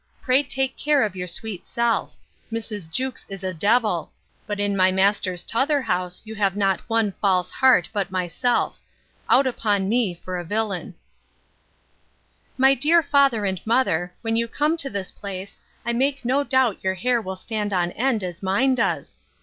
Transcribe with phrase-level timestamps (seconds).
[0.19, 2.15] Pray take care of your sweet self.
[2.51, 2.89] Mrs.
[2.89, 4.11] Jewkes is a devil:
[4.47, 8.79] but in my master's t'other house you have not one false heart, but myself.
[9.29, 10.95] Out upon me for a villain!'
[12.57, 16.83] My dear father and mother, when you come to this place, I make no doubt
[16.83, 19.17] your hair will stand on end as mine does!